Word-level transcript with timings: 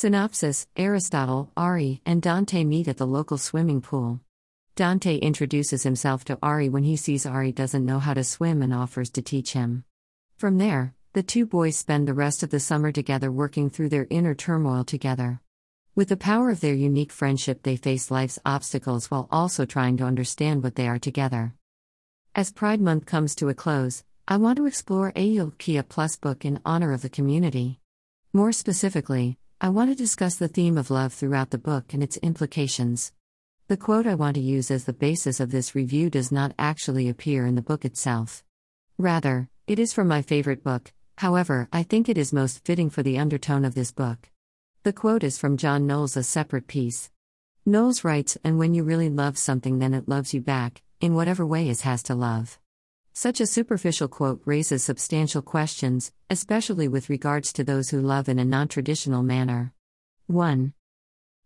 Synopsis 0.00 0.68
Aristotle, 0.76 1.50
Ari, 1.56 2.00
and 2.06 2.22
Dante 2.22 2.62
meet 2.62 2.86
at 2.86 2.98
the 2.98 3.04
local 3.04 3.36
swimming 3.36 3.80
pool. 3.80 4.20
Dante 4.76 5.16
introduces 5.16 5.82
himself 5.82 6.24
to 6.26 6.38
Ari 6.40 6.68
when 6.68 6.84
he 6.84 6.94
sees 6.94 7.26
Ari 7.26 7.50
doesn't 7.50 7.84
know 7.84 7.98
how 7.98 8.14
to 8.14 8.22
swim 8.22 8.62
and 8.62 8.72
offers 8.72 9.10
to 9.10 9.22
teach 9.22 9.54
him. 9.54 9.82
From 10.36 10.58
there, 10.58 10.94
the 11.14 11.24
two 11.24 11.46
boys 11.46 11.76
spend 11.76 12.06
the 12.06 12.14
rest 12.14 12.44
of 12.44 12.50
the 12.50 12.60
summer 12.60 12.92
together 12.92 13.32
working 13.32 13.70
through 13.70 13.88
their 13.88 14.06
inner 14.08 14.36
turmoil 14.36 14.84
together. 14.84 15.40
With 15.96 16.10
the 16.10 16.16
power 16.16 16.50
of 16.50 16.60
their 16.60 16.74
unique 16.74 17.10
friendship, 17.10 17.64
they 17.64 17.74
face 17.74 18.08
life's 18.08 18.38
obstacles 18.46 19.10
while 19.10 19.26
also 19.32 19.64
trying 19.64 19.96
to 19.96 20.04
understand 20.04 20.62
what 20.62 20.76
they 20.76 20.86
are 20.86 21.00
together. 21.00 21.54
As 22.36 22.52
Pride 22.52 22.80
Month 22.80 23.04
comes 23.04 23.34
to 23.34 23.48
a 23.48 23.52
close, 23.52 24.04
I 24.28 24.36
want 24.36 24.58
to 24.58 24.66
explore 24.66 25.12
a 25.16 25.28
Yulkia 25.28 25.88
Plus 25.88 26.14
book 26.14 26.44
in 26.44 26.60
honor 26.64 26.92
of 26.92 27.02
the 27.02 27.08
community. 27.08 27.80
More 28.32 28.52
specifically, 28.52 29.38
I 29.60 29.70
want 29.70 29.90
to 29.90 29.96
discuss 29.96 30.36
the 30.36 30.46
theme 30.46 30.78
of 30.78 30.88
love 30.88 31.12
throughout 31.12 31.50
the 31.50 31.58
book 31.58 31.92
and 31.92 32.00
its 32.00 32.16
implications. 32.18 33.12
The 33.66 33.76
quote 33.76 34.06
I 34.06 34.14
want 34.14 34.36
to 34.36 34.40
use 34.40 34.70
as 34.70 34.84
the 34.84 34.92
basis 34.92 35.40
of 35.40 35.50
this 35.50 35.74
review 35.74 36.10
does 36.10 36.30
not 36.30 36.54
actually 36.60 37.08
appear 37.08 37.44
in 37.44 37.56
the 37.56 37.60
book 37.62 37.84
itself. 37.84 38.44
Rather, 38.98 39.48
it 39.66 39.80
is 39.80 39.92
from 39.92 40.06
my 40.06 40.22
favorite 40.22 40.62
book, 40.62 40.92
however, 41.16 41.68
I 41.72 41.82
think 41.82 42.08
it 42.08 42.16
is 42.16 42.32
most 42.32 42.64
fitting 42.64 42.88
for 42.88 43.02
the 43.02 43.18
undertone 43.18 43.64
of 43.64 43.74
this 43.74 43.90
book. 43.90 44.30
The 44.84 44.92
quote 44.92 45.24
is 45.24 45.38
from 45.38 45.56
John 45.56 45.88
Knowles, 45.88 46.16
a 46.16 46.22
Separate 46.22 46.68
Peace. 46.68 47.10
Knowles 47.66 48.04
writes, 48.04 48.38
And 48.44 48.60
when 48.60 48.74
you 48.74 48.84
really 48.84 49.10
love 49.10 49.36
something, 49.36 49.80
then 49.80 49.92
it 49.92 50.08
loves 50.08 50.32
you 50.32 50.40
back, 50.40 50.82
in 51.00 51.14
whatever 51.14 51.44
way 51.44 51.68
it 51.68 51.80
has 51.80 52.04
to 52.04 52.14
love. 52.14 52.60
Such 53.20 53.40
a 53.40 53.48
superficial 53.48 54.06
quote 54.06 54.40
raises 54.44 54.84
substantial 54.84 55.42
questions, 55.42 56.12
especially 56.30 56.86
with 56.86 57.10
regards 57.10 57.52
to 57.54 57.64
those 57.64 57.90
who 57.90 58.00
love 58.00 58.28
in 58.28 58.38
a 58.38 58.44
non 58.44 58.68
traditional 58.68 59.24
manner. 59.24 59.72
1. 60.28 60.72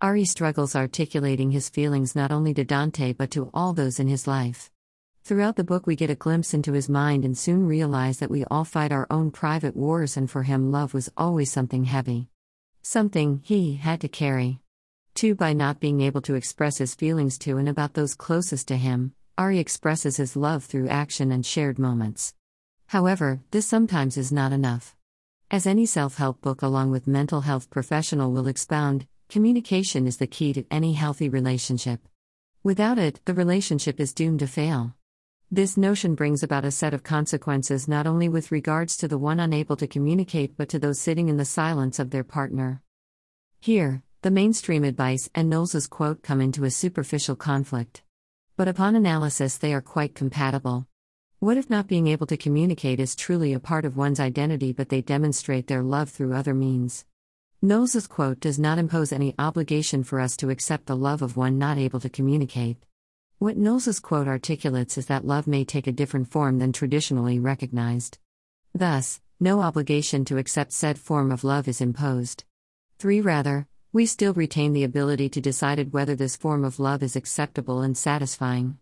Ari 0.00 0.24
struggles 0.26 0.76
articulating 0.76 1.50
his 1.50 1.68
feelings 1.68 2.14
not 2.14 2.30
only 2.30 2.54
to 2.54 2.62
Dante 2.62 3.12
but 3.14 3.32
to 3.32 3.50
all 3.52 3.72
those 3.72 3.98
in 3.98 4.06
his 4.06 4.28
life. 4.28 4.70
Throughout 5.24 5.56
the 5.56 5.64
book, 5.64 5.88
we 5.88 5.96
get 5.96 6.08
a 6.08 6.14
glimpse 6.14 6.54
into 6.54 6.72
his 6.72 6.88
mind 6.88 7.24
and 7.24 7.36
soon 7.36 7.66
realize 7.66 8.18
that 8.18 8.30
we 8.30 8.44
all 8.44 8.62
fight 8.62 8.92
our 8.92 9.08
own 9.10 9.32
private 9.32 9.74
wars, 9.74 10.16
and 10.16 10.30
for 10.30 10.44
him, 10.44 10.70
love 10.70 10.94
was 10.94 11.10
always 11.16 11.50
something 11.50 11.82
heavy. 11.82 12.28
Something 12.82 13.40
he 13.42 13.74
had 13.74 14.00
to 14.02 14.08
carry. 14.08 14.60
2. 15.14 15.34
By 15.34 15.52
not 15.52 15.80
being 15.80 16.00
able 16.00 16.22
to 16.22 16.36
express 16.36 16.78
his 16.78 16.94
feelings 16.94 17.36
to 17.38 17.58
and 17.58 17.68
about 17.68 17.94
those 17.94 18.14
closest 18.14 18.68
to 18.68 18.76
him, 18.76 19.14
Ari 19.38 19.58
expresses 19.58 20.16
his 20.16 20.34
love 20.34 20.64
through 20.64 20.88
action 20.88 21.30
and 21.30 21.44
shared 21.44 21.78
moments. 21.78 22.32
However, 22.86 23.42
this 23.50 23.66
sometimes 23.66 24.16
is 24.16 24.32
not 24.32 24.50
enough. 24.50 24.96
As 25.50 25.66
any 25.66 25.84
self 25.84 26.16
help 26.16 26.40
book, 26.40 26.62
along 26.62 26.90
with 26.90 27.06
mental 27.06 27.42
health 27.42 27.68
professional, 27.68 28.32
will 28.32 28.48
expound, 28.48 29.06
communication 29.28 30.06
is 30.06 30.16
the 30.16 30.26
key 30.26 30.54
to 30.54 30.64
any 30.70 30.94
healthy 30.94 31.28
relationship. 31.28 32.08
Without 32.62 32.98
it, 32.98 33.20
the 33.26 33.34
relationship 33.34 34.00
is 34.00 34.14
doomed 34.14 34.38
to 34.38 34.46
fail. 34.46 34.94
This 35.50 35.76
notion 35.76 36.14
brings 36.14 36.42
about 36.42 36.64
a 36.64 36.70
set 36.70 36.94
of 36.94 37.02
consequences 37.02 37.86
not 37.86 38.06
only 38.06 38.30
with 38.30 38.50
regards 38.50 38.96
to 38.96 39.06
the 39.06 39.18
one 39.18 39.38
unable 39.38 39.76
to 39.76 39.86
communicate 39.86 40.56
but 40.56 40.70
to 40.70 40.78
those 40.78 40.98
sitting 40.98 41.28
in 41.28 41.36
the 41.36 41.44
silence 41.44 41.98
of 41.98 42.08
their 42.08 42.24
partner. 42.24 42.80
Here, 43.60 44.02
the 44.22 44.30
mainstream 44.30 44.82
advice 44.82 45.28
and 45.34 45.50
Knowles's 45.50 45.86
quote 45.86 46.22
come 46.22 46.40
into 46.40 46.64
a 46.64 46.70
superficial 46.70 47.36
conflict 47.36 48.02
but 48.56 48.68
upon 48.68 48.96
analysis 48.96 49.58
they 49.58 49.74
are 49.74 49.82
quite 49.82 50.14
compatible. 50.14 50.86
What 51.40 51.58
if 51.58 51.68
not 51.68 51.86
being 51.86 52.06
able 52.06 52.26
to 52.28 52.38
communicate 52.38 52.98
is 52.98 53.14
truly 53.14 53.52
a 53.52 53.60
part 53.60 53.84
of 53.84 53.98
one's 53.98 54.18
identity, 54.18 54.72
but 54.72 54.88
they 54.88 55.02
demonstrate 55.02 55.66
their 55.66 55.82
love 55.82 56.08
through 56.08 56.34
other 56.34 56.54
means? 56.54 57.04
Knowles's 57.60 58.06
quote 58.06 58.40
does 58.40 58.58
not 58.58 58.78
impose 58.78 59.12
any 59.12 59.34
obligation 59.38 60.02
for 60.02 60.20
us 60.20 60.36
to 60.38 60.48
accept 60.48 60.86
the 60.86 60.96
love 60.96 61.20
of 61.20 61.36
one 61.36 61.58
not 61.58 61.76
able 61.76 62.00
to 62.00 62.08
communicate. 62.08 62.78
What 63.38 63.58
Knowles's 63.58 64.00
quote 64.00 64.26
articulates 64.26 64.96
is 64.96 65.06
that 65.06 65.26
love 65.26 65.46
may 65.46 65.64
take 65.64 65.86
a 65.86 65.92
different 65.92 66.30
form 66.30 66.58
than 66.58 66.72
traditionally 66.72 67.38
recognized. 67.38 68.18
Thus, 68.74 69.20
no 69.38 69.60
obligation 69.60 70.24
to 70.26 70.38
accept 70.38 70.72
said 70.72 70.98
form 70.98 71.30
of 71.30 71.44
love 71.44 71.68
is 71.68 71.82
imposed. 71.82 72.44
3. 72.98 73.20
Rather, 73.20 73.68
we 73.96 74.04
still 74.04 74.34
retain 74.34 74.74
the 74.74 74.84
ability 74.84 75.26
to 75.26 75.40
decide 75.40 75.90
whether 75.94 76.14
this 76.14 76.36
form 76.36 76.66
of 76.66 76.78
love 76.78 77.02
is 77.02 77.16
acceptable 77.16 77.80
and 77.80 77.96
satisfying. 77.96 78.76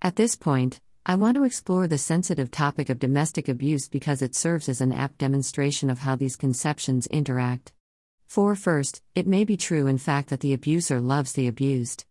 At 0.00 0.14
this 0.14 0.36
point, 0.36 0.80
I 1.04 1.16
want 1.16 1.36
to 1.36 1.42
explore 1.42 1.88
the 1.88 1.98
sensitive 1.98 2.48
topic 2.48 2.88
of 2.88 3.00
domestic 3.00 3.48
abuse 3.48 3.88
because 3.88 4.22
it 4.22 4.36
serves 4.36 4.68
as 4.68 4.80
an 4.80 4.92
apt 4.92 5.18
demonstration 5.18 5.90
of 5.90 5.98
how 5.98 6.14
these 6.14 6.36
conceptions 6.36 7.08
interact. 7.08 7.72
For 8.28 8.54
first, 8.54 9.02
it 9.16 9.26
may 9.26 9.42
be 9.42 9.56
true 9.56 9.88
in 9.88 9.98
fact 9.98 10.28
that 10.28 10.38
the 10.38 10.52
abuser 10.52 11.00
loves 11.00 11.32
the 11.32 11.48
abused. 11.48 12.04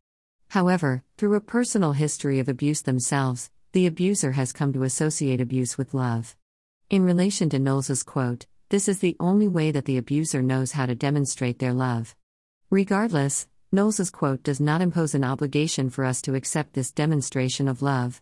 However, 0.50 1.06
through 1.18 1.36
a 1.36 1.40
personal 1.40 1.94
history 1.94 2.40
of 2.40 2.50
abuse 2.50 2.82
themselves, 2.82 3.52
the 3.72 3.88
abuser 3.88 4.34
has 4.34 4.52
come 4.52 4.74
to 4.74 4.84
associate 4.84 5.40
abuse 5.40 5.78
with 5.78 5.94
love. 5.94 6.36
In 6.90 7.06
relation 7.06 7.50
to 7.52 7.58
Knowles's 7.58 8.04
quote, 8.04 8.48
this 8.70 8.90
is 8.90 9.00
the 9.00 9.16
only 9.20 9.48
way 9.48 9.72
that 9.72 9.86
the 9.86 9.98
abuser 9.98 10.42
knows 10.42 10.74
how 10.74 10.86
to 10.86 10.94
demonstrate 10.94 11.60
their 11.60 11.74
love. 11.74 12.16
Regardless, 12.70 13.48
Knowles's 13.72 14.10
quote 14.10 14.44
does 14.44 14.60
not 14.60 14.82
impose 14.82 15.16
an 15.16 15.24
obligation 15.24 15.90
for 15.90 16.04
us 16.04 16.22
to 16.22 16.36
accept 16.36 16.74
this 16.74 16.92
demonstration 16.92 17.70
of 17.70 17.82
love. 17.82 18.22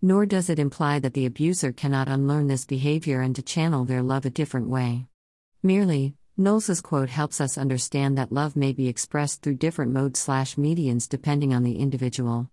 Nor 0.00 0.24
does 0.24 0.48
it 0.48 0.58
imply 0.58 0.98
that 0.98 1.12
the 1.12 1.26
abuser 1.26 1.72
cannot 1.72 2.08
unlearn 2.08 2.46
this 2.46 2.64
behavior 2.64 3.20
and 3.20 3.36
to 3.36 3.42
channel 3.42 3.84
their 3.84 4.02
love 4.02 4.24
a 4.24 4.30
different 4.30 4.68
way. 4.68 5.06
Merely, 5.62 6.14
Knowles's 6.38 6.80
quote 6.80 7.10
helps 7.10 7.40
us 7.40 7.58
understand 7.58 8.16
that 8.16 8.32
love 8.32 8.56
may 8.56 8.72
be 8.72 8.88
expressed 8.88 9.42
through 9.42 9.56
different 9.56 9.92
modes 9.92 10.18
slash 10.18 10.56
medians 10.56 11.06
depending 11.06 11.52
on 11.52 11.64
the 11.64 11.76
individual. 11.76 12.48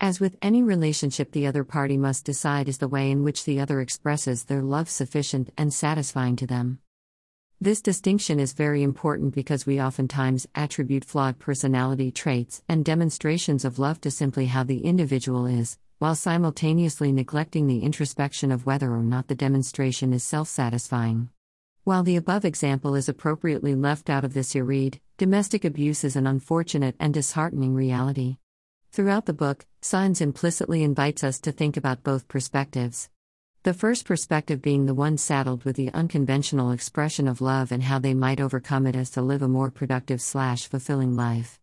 As 0.00 0.20
with 0.20 0.36
any 0.40 0.62
relationship, 0.62 1.32
the 1.32 1.48
other 1.48 1.64
party 1.64 1.96
must 1.96 2.24
decide 2.24 2.68
is 2.68 2.78
the 2.78 2.86
way 2.86 3.10
in 3.10 3.24
which 3.24 3.44
the 3.44 3.58
other 3.58 3.80
expresses 3.80 4.44
their 4.44 4.62
love 4.62 4.88
sufficient 4.88 5.50
and 5.58 5.74
satisfying 5.74 6.36
to 6.36 6.46
them. 6.46 6.78
This 7.60 7.82
distinction 7.82 8.38
is 8.38 8.52
very 8.52 8.84
important 8.84 9.34
because 9.34 9.66
we 9.66 9.82
oftentimes 9.82 10.46
attribute 10.54 11.04
flawed 11.04 11.40
personality 11.40 12.12
traits 12.12 12.62
and 12.68 12.84
demonstrations 12.84 13.64
of 13.64 13.80
love 13.80 14.00
to 14.02 14.12
simply 14.12 14.46
how 14.46 14.62
the 14.62 14.84
individual 14.84 15.46
is, 15.46 15.78
while 15.98 16.14
simultaneously 16.14 17.10
neglecting 17.10 17.66
the 17.66 17.80
introspection 17.80 18.52
of 18.52 18.66
whether 18.66 18.92
or 18.92 19.02
not 19.02 19.26
the 19.26 19.34
demonstration 19.34 20.12
is 20.12 20.22
self 20.22 20.46
satisfying. 20.46 21.30
While 21.82 22.04
the 22.04 22.14
above 22.14 22.44
example 22.44 22.94
is 22.94 23.08
appropriately 23.08 23.74
left 23.74 24.08
out 24.08 24.24
of 24.24 24.32
this 24.32 24.54
read, 24.54 25.00
domestic 25.16 25.64
abuse 25.64 26.04
is 26.04 26.14
an 26.14 26.28
unfortunate 26.28 26.94
and 27.00 27.12
disheartening 27.12 27.74
reality. 27.74 28.36
Throughout 28.90 29.26
the 29.26 29.32
book, 29.32 29.66
Sáenz 29.82 30.20
implicitly 30.20 30.82
invites 30.82 31.22
us 31.22 31.38
to 31.40 31.52
think 31.52 31.76
about 31.76 32.02
both 32.02 32.26
perspectives. 32.26 33.10
The 33.62 33.74
first 33.74 34.06
perspective 34.06 34.62
being 34.62 34.86
the 34.86 34.94
one 34.94 35.18
saddled 35.18 35.64
with 35.64 35.76
the 35.76 35.92
unconventional 35.92 36.70
expression 36.70 37.28
of 37.28 37.40
love 37.40 37.70
and 37.70 37.82
how 37.82 37.98
they 37.98 38.14
might 38.14 38.40
overcome 38.40 38.86
it 38.86 38.96
as 38.96 39.10
to 39.10 39.22
live 39.22 39.42
a 39.42 39.48
more 39.48 39.70
productive 39.70 40.20
slash 40.22 40.66
fulfilling 40.66 41.16
life. 41.16 41.60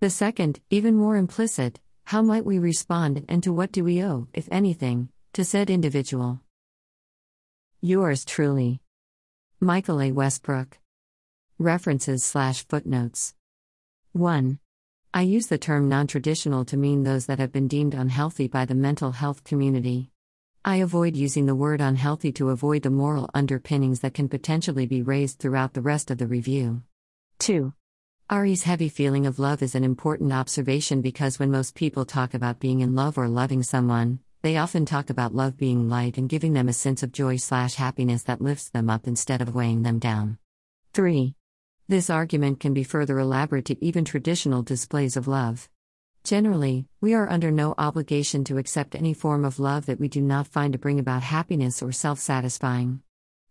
The 0.00 0.10
second, 0.10 0.60
even 0.70 0.94
more 0.96 1.16
implicit, 1.16 1.80
how 2.04 2.22
might 2.22 2.44
we 2.44 2.58
respond 2.58 3.24
and 3.28 3.42
to 3.42 3.52
what 3.52 3.72
do 3.72 3.82
we 3.82 4.02
owe, 4.02 4.28
if 4.34 4.48
anything, 4.52 5.08
to 5.32 5.44
said 5.44 5.70
individual? 5.70 6.40
Yours 7.80 8.24
truly. 8.24 8.80
Michael 9.60 10.00
A. 10.00 10.12
Westbrook. 10.12 10.78
References 11.58 12.24
slash 12.24 12.66
footnotes. 12.68 13.34
1. 14.12 14.58
I 15.16 15.22
use 15.22 15.46
the 15.46 15.56
term 15.56 15.88
non 15.88 16.06
traditional 16.06 16.66
to 16.66 16.76
mean 16.76 17.02
those 17.02 17.24
that 17.24 17.38
have 17.38 17.50
been 17.50 17.68
deemed 17.68 17.94
unhealthy 17.94 18.48
by 18.48 18.66
the 18.66 18.74
mental 18.74 19.12
health 19.12 19.44
community. 19.44 20.10
I 20.62 20.76
avoid 20.76 21.16
using 21.16 21.46
the 21.46 21.54
word 21.54 21.80
unhealthy 21.80 22.32
to 22.32 22.50
avoid 22.50 22.82
the 22.82 22.90
moral 22.90 23.30
underpinnings 23.32 24.00
that 24.00 24.12
can 24.12 24.28
potentially 24.28 24.84
be 24.84 25.00
raised 25.00 25.38
throughout 25.38 25.72
the 25.72 25.80
rest 25.80 26.10
of 26.10 26.18
the 26.18 26.26
review. 26.26 26.82
2. 27.38 27.72
Ari's 28.28 28.64
heavy 28.64 28.90
feeling 28.90 29.24
of 29.24 29.38
love 29.38 29.62
is 29.62 29.74
an 29.74 29.84
important 29.84 30.34
observation 30.34 31.00
because 31.00 31.38
when 31.38 31.50
most 31.50 31.74
people 31.74 32.04
talk 32.04 32.34
about 32.34 32.60
being 32.60 32.80
in 32.80 32.94
love 32.94 33.16
or 33.16 33.26
loving 33.26 33.62
someone, 33.62 34.18
they 34.42 34.58
often 34.58 34.84
talk 34.84 35.08
about 35.08 35.34
love 35.34 35.56
being 35.56 35.88
light 35.88 36.18
and 36.18 36.28
giving 36.28 36.52
them 36.52 36.68
a 36.68 36.74
sense 36.74 37.02
of 37.02 37.10
joy 37.10 37.36
slash 37.36 37.76
happiness 37.76 38.24
that 38.24 38.42
lifts 38.42 38.68
them 38.68 38.90
up 38.90 39.06
instead 39.06 39.40
of 39.40 39.54
weighing 39.54 39.82
them 39.82 39.98
down. 39.98 40.36
3. 40.92 41.34
This 41.88 42.10
argument 42.10 42.58
can 42.58 42.74
be 42.74 42.82
further 42.82 43.20
elaborated 43.20 43.78
to 43.78 43.84
even 43.84 44.04
traditional 44.04 44.64
displays 44.64 45.16
of 45.16 45.28
love. 45.28 45.68
Generally, 46.24 46.86
we 47.00 47.14
are 47.14 47.30
under 47.30 47.52
no 47.52 47.76
obligation 47.78 48.42
to 48.42 48.58
accept 48.58 48.96
any 48.96 49.14
form 49.14 49.44
of 49.44 49.60
love 49.60 49.86
that 49.86 50.00
we 50.00 50.08
do 50.08 50.20
not 50.20 50.48
find 50.48 50.72
to 50.72 50.80
bring 50.80 50.98
about 50.98 51.22
happiness 51.22 51.80
or 51.80 51.92
self 51.92 52.18
satisfying. 52.18 53.02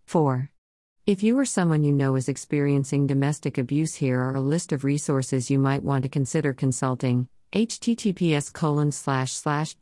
4. 0.07 0.49
If 1.05 1.23
you 1.23 1.39
or 1.39 1.45
someone 1.45 1.85
you 1.85 1.93
know 1.93 2.17
is 2.17 2.27
experiencing 2.27 3.07
domestic 3.07 3.57
abuse, 3.57 3.95
here 3.95 4.19
are 4.19 4.35
a 4.35 4.41
list 4.41 4.73
of 4.73 4.83
resources 4.83 5.49
you 5.49 5.57
might 5.57 5.83
want 5.83 6.03
to 6.03 6.09
consider 6.09 6.51
consulting 6.51 7.29
https 7.53 8.51
colon 8.51 8.91
slash 8.91 9.31
slash 9.31 9.75